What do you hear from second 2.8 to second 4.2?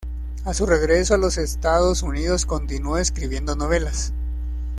escribiendo novelas.